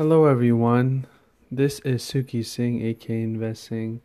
Hello, 0.00 0.24
everyone. 0.24 1.06
This 1.50 1.78
is 1.80 2.02
Suki 2.02 2.42
Singh, 2.42 2.80
aka 2.80 3.22
Investing, 3.22 4.00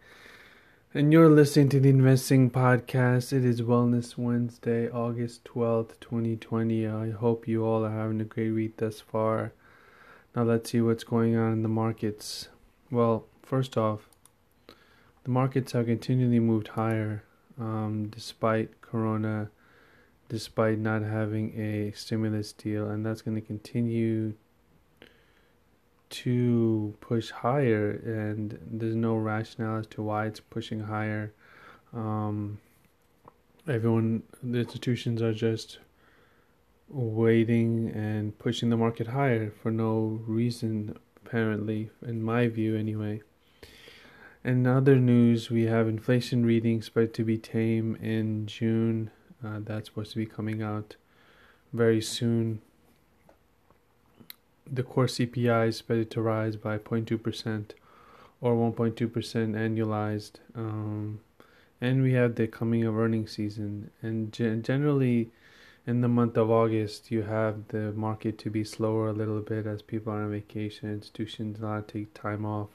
and 0.94 1.14
you're 1.14 1.30
listening 1.30 1.70
to 1.70 1.80
the 1.80 1.88
Investing 1.88 2.52
Podcast. 2.52 3.32
It 3.32 3.46
is 3.46 3.62
Wellness 3.62 4.18
Wednesday, 4.18 4.90
August 4.90 5.46
12th, 5.46 5.98
2020. 6.02 6.86
I 6.86 7.12
hope 7.12 7.48
you 7.48 7.64
all 7.64 7.86
are 7.86 7.92
having 7.92 8.20
a 8.20 8.26
great 8.26 8.52
week 8.52 8.76
thus 8.76 9.00
far. 9.00 9.54
Now, 10.36 10.44
let's 10.44 10.70
see 10.70 10.82
what's 10.82 11.06
going 11.06 11.38
on 11.38 11.54
in 11.54 11.64
the 11.64 11.70
markets. 11.70 12.50
Well, 12.92 13.28
first 13.42 13.78
off, 13.78 14.10
the 15.24 15.32
markets 15.32 15.72
have 15.72 15.86
continually 15.86 16.42
moved 16.42 16.68
higher 16.68 17.24
um, 17.58 18.10
despite 18.10 18.82
Corona, 18.82 19.50
despite 20.28 20.78
not 20.78 21.04
having 21.04 21.58
a 21.58 21.94
stimulus 21.96 22.52
deal, 22.52 22.90
and 22.90 23.06
that's 23.06 23.22
going 23.22 23.36
to 23.36 23.48
continue 23.48 24.34
to 26.10 26.96
push 27.02 27.32
higher, 27.32 27.92
and 27.92 28.60
there's 28.66 28.96
no 28.96 29.16
rationale 29.16 29.80
as 29.80 29.88
to 29.88 30.04
why 30.04 30.26
it's 30.26 30.40
pushing 30.40 30.82
higher. 30.82 31.34
Um, 31.94 32.60
everyone, 33.68 34.24
the 34.44 34.60
institutions 34.60 35.22
are 35.22 35.34
just 35.34 35.80
waiting 36.88 37.90
and 37.90 38.38
pushing 38.38 38.70
the 38.70 38.78
market 38.78 39.08
higher 39.08 39.52
for 39.62 39.72
no 39.72 40.22
reason, 40.28 40.98
apparently, 41.26 41.90
in 42.06 42.22
my 42.22 42.48
view, 42.48 42.76
anyway. 42.76 43.22
In 44.44 44.68
other 44.68 44.98
news, 44.98 45.50
we 45.50 45.64
have 45.64 45.88
inflation 45.88 46.46
readings 46.46 46.86
expected 46.86 47.14
to 47.16 47.24
be 47.24 47.38
tame 47.38 47.96
in 47.96 48.46
June. 48.46 49.10
Uh, 49.44 49.60
that's 49.60 49.90
supposed 49.90 50.12
to 50.12 50.18
be 50.18 50.28
coming 50.28 50.62
out 50.62 50.96
very 51.74 52.02
soon 52.02 52.62
the 54.72 54.84
core 54.84 55.06
CPI 55.06 55.68
is 55.68 55.76
expected 55.76 56.12
to 56.12 56.22
rise 56.22 56.56
by 56.56 56.78
0.2% 56.78 57.72
or 58.42 58.56
1.2% 58.56 58.94
annualized. 58.96 60.34
Um, 60.56 61.20
and 61.82 62.02
we 62.02 62.14
have 62.14 62.36
the 62.36 62.48
coming 62.48 62.84
of 62.84 62.98
earnings 62.98 63.32
season. 63.32 63.92
And 64.02 64.32
ge- 64.32 64.66
generally, 64.66 65.32
in 65.86 66.02
the 66.02 66.08
month 66.08 66.38
of 66.38 66.50
August, 66.50 67.12
you 67.12 67.24
have 67.24 67.68
the 67.68 67.92
market 67.94 68.38
to 68.40 68.50
be 68.50 68.64
slower 68.64 69.10
a 69.10 69.14
little 69.14 69.42
bit 69.42 69.68
as 69.68 69.82
people 69.82 70.14
are 70.14 70.24
on 70.24 70.32
vacation, 70.32 70.92
institutions 70.92 71.60
not 71.60 71.88
take 71.88 72.14
time 72.14 72.46
off. 72.46 72.70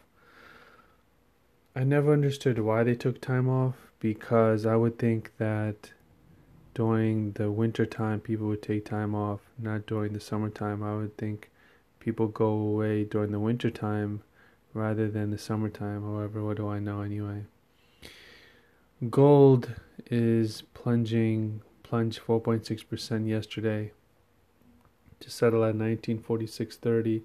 I 1.75 1.85
never 1.85 2.13
understood 2.13 2.59
why 2.59 2.83
they 2.83 2.95
took 2.95 3.21
time 3.21 3.49
off 3.49 3.77
because 4.01 4.67
I 4.67 4.77
would 4.77 4.99
think 4.99 5.33
that 5.39 5.93
during 6.75 7.33
the 7.33 7.51
winter 7.51 7.87
time 7.87 8.21
people 8.21 8.47
would 8.49 8.63
take 8.63 8.85
time 8.85 9.15
off, 9.15 9.41
not 9.59 9.87
during 9.87 10.13
the 10.13 10.21
summertime. 10.21 10.83
I 10.83 10.97
would 10.97 11.17
think 11.17 11.51
people 12.01 12.27
go 12.27 12.49
away 12.49 13.05
during 13.05 13.31
the 13.31 13.39
winter 13.39 13.71
time 13.71 14.23
rather 14.75 15.09
than 15.09 15.31
the 15.31 15.39
summertime. 15.39 16.03
However, 16.03 16.43
what 16.43 16.57
do 16.57 16.69
I 16.69 16.81
know 16.81 17.03
anyway? 17.03 17.45
Gold 19.09 19.77
is 20.11 20.63
plunging, 20.75 21.63
plunged 21.83 22.21
4.6% 22.27 23.29
yesterday 23.29 23.93
to 25.21 25.31
settle 25.31 25.65
at 25.65 25.75
1946.30. 25.75 27.23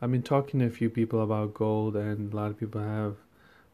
I've 0.00 0.12
been 0.12 0.22
talking 0.22 0.60
to 0.60 0.66
a 0.66 0.70
few 0.70 0.90
people 0.90 1.22
about 1.22 1.54
gold, 1.54 1.96
and 1.96 2.32
a 2.32 2.36
lot 2.36 2.50
of 2.50 2.58
people 2.58 2.80
have. 2.80 3.16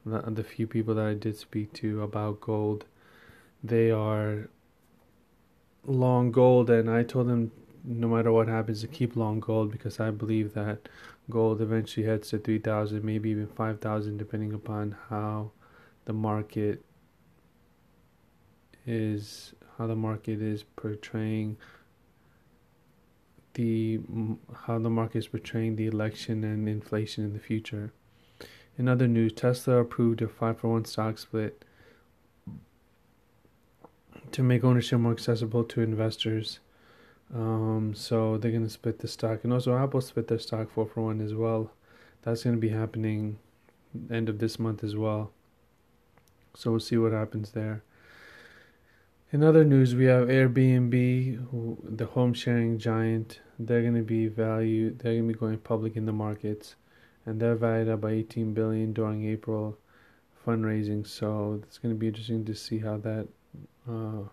The 0.06 0.44
few 0.44 0.66
people 0.66 0.94
that 0.96 1.06
I 1.06 1.14
did 1.14 1.36
speak 1.36 1.72
to 1.74 2.02
about 2.02 2.40
gold, 2.42 2.84
they 3.62 3.90
are 3.90 4.50
long 5.86 6.30
gold, 6.30 6.68
and 6.68 6.90
I 6.90 7.02
told 7.02 7.28
them 7.28 7.52
no 7.84 8.08
matter 8.08 8.32
what 8.32 8.48
happens 8.48 8.80
to 8.80 8.88
keep 8.88 9.14
long 9.14 9.40
gold 9.40 9.70
because 9.70 10.00
I 10.00 10.10
believe 10.10 10.54
that 10.54 10.88
gold 11.30 11.60
eventually 11.60 12.06
heads 12.06 12.30
to 12.30 12.38
3000 12.38 13.04
maybe 13.04 13.30
even 13.30 13.46
5000 13.46 14.16
depending 14.16 14.54
upon 14.54 14.96
how 15.10 15.50
the 16.06 16.12
market 16.12 16.84
is 18.86 19.54
how 19.76 19.86
the 19.86 19.96
market 19.96 20.40
is 20.40 20.64
portraying 20.76 21.56
the 23.54 24.00
how 24.66 24.78
the 24.78 24.90
market 24.90 25.18
is 25.18 25.28
portraying 25.28 25.76
the 25.76 25.86
election 25.86 26.44
and 26.44 26.68
inflation 26.68 27.24
in 27.24 27.32
the 27.32 27.38
future. 27.38 27.92
In 28.76 28.88
other 28.88 29.06
news, 29.06 29.32
Tesla 29.32 29.78
approved 29.78 30.20
a 30.20 30.28
5 30.28 30.58
for 30.58 30.68
1 30.68 30.84
stock 30.84 31.18
split 31.18 31.64
to 34.32 34.42
make 34.42 34.64
ownership 34.64 34.98
more 34.98 35.12
accessible 35.12 35.62
to 35.64 35.80
investors. 35.80 36.58
Um, 37.34 37.94
so 37.96 38.38
they're 38.38 38.52
gonna 38.52 38.68
split 38.68 39.00
the 39.00 39.08
stock, 39.08 39.42
and 39.42 39.52
also 39.52 39.76
Apple 39.76 40.00
split 40.00 40.28
their 40.28 40.38
stock 40.38 40.70
four 40.70 40.86
for 40.86 41.02
one 41.02 41.20
as 41.20 41.34
well. 41.34 41.72
That's 42.22 42.44
gonna 42.44 42.58
be 42.58 42.68
happening 42.68 43.38
end 44.10 44.28
of 44.28 44.38
this 44.38 44.58
month 44.58 44.84
as 44.84 44.96
well. 44.96 45.32
So 46.54 46.70
we'll 46.70 46.80
see 46.80 46.96
what 46.96 47.12
happens 47.12 47.50
there. 47.50 47.82
In 49.32 49.42
other 49.42 49.64
news, 49.64 49.96
we 49.96 50.04
have 50.04 50.28
Airbnb, 50.28 51.96
the 51.96 52.06
home 52.06 52.34
sharing 52.34 52.78
giant. 52.78 53.40
They're 53.58 53.82
gonna 53.82 54.02
be 54.02 54.28
valued. 54.28 55.00
They're 55.00 55.16
gonna 55.16 55.32
be 55.32 55.34
going 55.34 55.58
public 55.58 55.96
in 55.96 56.06
the 56.06 56.12
markets, 56.12 56.76
and 57.26 57.40
they're 57.40 57.56
valued 57.56 57.88
at 57.88 58.00
by 58.00 58.12
18 58.12 58.54
billion 58.54 58.92
during 58.92 59.24
April 59.24 59.76
fundraising. 60.46 61.04
So 61.04 61.60
it's 61.64 61.78
gonna 61.78 61.96
be 61.96 62.06
interesting 62.06 62.44
to 62.44 62.54
see 62.54 62.78
how 62.78 62.98
that. 62.98 63.26
Uh, 63.88 64.28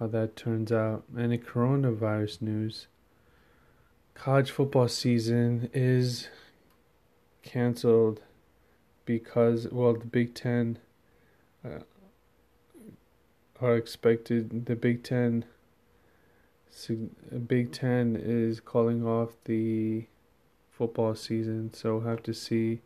how 0.00 0.06
that 0.06 0.34
turns 0.34 0.72
out. 0.72 1.04
And 1.14 1.32
in 1.32 1.40
coronavirus 1.40 2.42
news, 2.42 2.88
college 4.14 4.50
football 4.50 4.88
season 4.88 5.68
is 5.74 6.28
canceled 7.42 8.22
because, 9.04 9.68
well, 9.70 9.92
the 9.92 10.06
Big 10.06 10.34
Ten 10.34 10.78
uh, 11.64 11.80
are 13.60 13.76
expected, 13.76 14.66
the 14.66 14.74
Big 14.74 15.04
Ten. 15.04 15.44
Big 17.46 17.72
Ten 17.72 18.16
is 18.16 18.60
calling 18.60 19.06
off 19.06 19.30
the 19.44 20.06
football 20.70 21.14
season, 21.14 21.74
so 21.74 21.96
we'll 21.96 22.08
have 22.08 22.22
to 22.22 22.32
see 22.32 22.80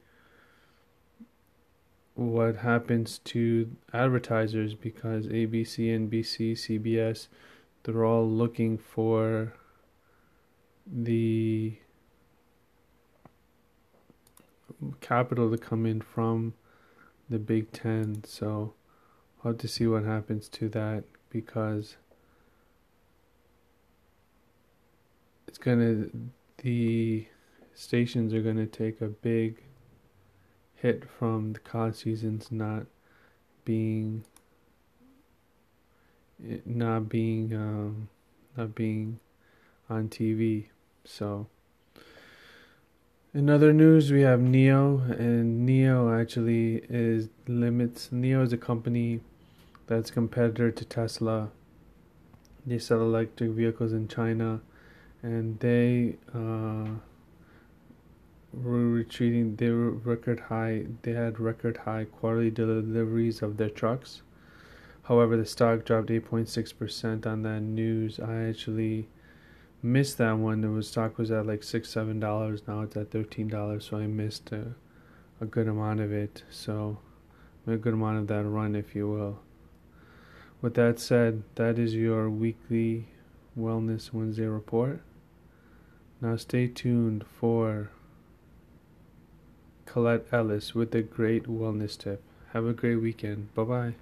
what 2.14 2.56
happens 2.56 3.19
to 3.19 3.70
advertisers 3.92 4.75
because 4.75 5.26
ABC, 5.26 6.08
NBC, 6.08 6.52
CBS, 6.52 7.26
they're 7.82 8.04
all 8.04 8.28
looking 8.28 8.78
for 8.78 9.52
the 10.86 11.76
capital 15.00 15.50
to 15.50 15.58
come 15.58 15.86
in 15.86 16.00
from 16.00 16.54
the 17.28 17.38
Big 17.38 17.72
Ten. 17.72 18.22
So 18.25 18.75
I'll 19.42 19.52
have 19.52 19.58
to 19.58 19.69
see 19.69 19.86
what 19.86 20.04
happens 20.04 20.48
to 20.50 20.69
that 20.70 21.04
because 21.31 21.96
it's 25.48 25.58
gonna 25.58 26.06
the 26.58 27.26
stations 27.75 28.32
are 28.32 28.42
gonna 28.42 28.66
take 28.66 29.00
a 29.00 29.08
big 29.08 29.62
hit 30.84 31.08
from 31.08 31.54
the 31.54 31.58
college 31.60 31.94
seasons 31.94 32.52
not 32.52 32.84
being 33.64 34.22
not 36.66 37.08
being 37.08 37.54
um, 37.54 38.08
not 38.54 38.74
being 38.74 39.18
on 39.88 40.10
TV. 40.10 40.66
So 41.06 41.46
in 43.32 43.48
other 43.48 43.72
news, 43.72 44.12
we 44.12 44.20
have 44.20 44.40
NIO, 44.40 45.18
and 45.18 45.66
NIO 45.66 46.20
actually 46.20 46.84
is 46.90 47.30
limits. 47.48 48.10
NIO 48.12 48.44
is 48.44 48.52
a 48.52 48.58
company 48.58 49.20
that's 49.86 50.10
competitor 50.10 50.70
to 50.70 50.84
Tesla. 50.84 51.48
They 52.66 52.78
sell 52.78 53.00
electric 53.00 53.52
vehicles 53.52 53.94
in 53.94 54.06
China, 54.08 54.60
and 55.22 55.58
they 55.60 56.16
uh, 56.34 56.98
were 58.62 58.88
retreating. 58.88 59.56
They 59.56 59.70
were 59.70 59.90
record 59.90 60.40
high. 60.40 60.86
They 61.02 61.12
had 61.12 61.40
record 61.40 61.78
high 61.78 62.04
quarterly 62.04 62.50
deliveries 62.50 63.42
of 63.42 63.56
their 63.56 63.70
trucks. 63.70 64.22
However, 65.04 65.36
the 65.36 65.44
stock 65.44 65.84
dropped 65.84 66.08
8.6% 66.08 67.26
on 67.26 67.42
that 67.42 67.60
news. 67.60 68.18
I 68.18 68.44
actually 68.44 69.08
missed 69.82 70.16
that 70.18 70.38
one. 70.38 70.62
The 70.62 70.82
stock 70.82 71.18
was 71.18 71.30
at 71.30 71.46
like 71.46 71.62
six, 71.62 71.90
seven 71.90 72.18
dollars. 72.18 72.62
Now 72.66 72.80
it's 72.80 72.96
at 72.96 73.10
thirteen 73.10 73.48
dollars. 73.48 73.86
So 73.90 73.98
I 73.98 74.06
missed 74.06 74.50
a, 74.50 74.74
a 75.40 75.44
good 75.44 75.68
amount 75.68 76.00
of 76.00 76.10
it. 76.10 76.42
So 76.50 76.98
a 77.66 77.76
good 77.76 77.92
amount 77.92 78.18
of 78.18 78.26
that 78.28 78.44
run, 78.44 78.74
if 78.74 78.94
you 78.94 79.08
will. 79.08 79.40
With 80.62 80.74
that 80.74 80.98
said, 80.98 81.42
that 81.56 81.78
is 81.78 81.94
your 81.94 82.30
weekly 82.30 83.08
Wellness 83.58 84.12
Wednesday 84.12 84.46
report. 84.46 85.02
Now 86.20 86.36
stay 86.36 86.66
tuned 86.66 87.24
for 87.38 87.90
Colette 89.94 90.26
Ellis 90.32 90.75
with 90.75 90.93
a 90.96 91.02
great 91.02 91.44
wellness 91.44 91.96
tip. 91.96 92.20
Have 92.52 92.67
a 92.67 92.73
great 92.73 92.96
weekend. 92.96 93.55
Bye 93.55 93.62
bye. 93.62 93.94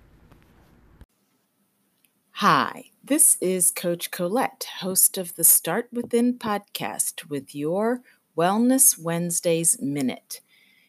Hi, 2.37 2.85
this 3.05 3.37
is 3.43 3.71
Coach 3.71 4.11
Colette, 4.11 4.69
host 4.81 5.19
of 5.19 5.35
the 5.35 5.45
Start 5.45 5.89
Within 5.93 6.39
podcast 6.39 7.29
with 7.29 7.55
your 7.55 8.01
Wellness 8.35 8.99
Wednesdays 8.99 9.83
Minute. 9.83 10.41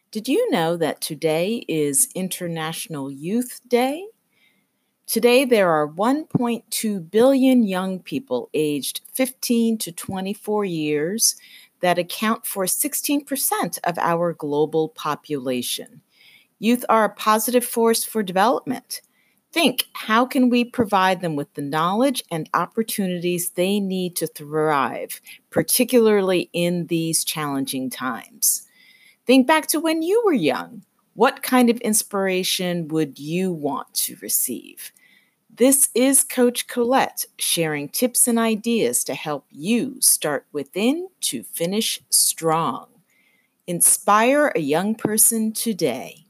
Did 0.09 0.29
you 0.29 0.49
know 0.51 0.77
that 0.77 1.01
today 1.01 1.65
is 1.67 2.07
International 2.15 3.11
Youth 3.11 3.59
Day? 3.67 4.05
Today, 5.05 5.43
there 5.43 5.69
are 5.69 5.85
1.2 5.85 7.11
billion 7.11 7.63
young 7.63 7.99
people 7.99 8.49
aged 8.53 9.01
15 9.11 9.77
to 9.79 9.91
24 9.91 10.63
years 10.63 11.35
that 11.83 11.99
account 11.99 12.45
for 12.45 12.63
16% 12.63 13.77
of 13.83 13.97
our 13.99 14.33
global 14.33 14.89
population. 14.89 16.01
Youth 16.57 16.85
are 16.87 17.03
a 17.03 17.13
positive 17.13 17.65
force 17.65 18.05
for 18.05 18.23
development. 18.23 19.01
Think 19.51 19.85
how 19.91 20.25
can 20.25 20.49
we 20.49 20.63
provide 20.63 21.19
them 21.19 21.35
with 21.35 21.53
the 21.53 21.61
knowledge 21.61 22.23
and 22.31 22.49
opportunities 22.53 23.49
they 23.49 23.81
need 23.81 24.15
to 24.15 24.27
thrive, 24.27 25.19
particularly 25.49 26.49
in 26.53 26.87
these 26.87 27.25
challenging 27.25 27.89
times? 27.89 28.65
Think 29.27 29.45
back 29.45 29.67
to 29.67 29.81
when 29.81 30.01
you 30.01 30.21
were 30.25 30.33
young. 30.33 30.83
What 31.15 31.43
kind 31.43 31.69
of 31.69 31.77
inspiration 31.81 32.87
would 32.87 33.19
you 33.19 33.51
want 33.51 33.93
to 33.95 34.15
receive? 34.21 34.93
This 35.55 35.89
is 35.93 36.23
Coach 36.23 36.65
Colette 36.65 37.25
sharing 37.37 37.87
tips 37.87 38.27
and 38.27 38.39
ideas 38.39 39.03
to 39.03 39.13
help 39.13 39.45
you 39.51 39.97
start 40.01 40.47
within 40.51 41.09
to 41.21 41.43
finish 41.43 42.01
strong. 42.09 42.87
Inspire 43.67 44.51
a 44.55 44.59
young 44.59 44.95
person 44.95 45.51
today. 45.53 46.22